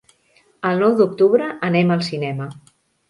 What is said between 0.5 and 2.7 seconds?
El nou d'octubre anem al cinema.